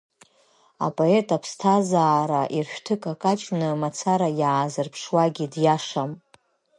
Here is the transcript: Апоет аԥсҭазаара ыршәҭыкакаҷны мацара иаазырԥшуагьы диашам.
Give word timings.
Апоет 0.85 1.27
аԥсҭазаара 1.35 2.41
ыршәҭыкакаҷны 2.57 3.69
мацара 3.81 4.29
иаазырԥшуагьы 4.41 5.45
диашам. 5.53 6.11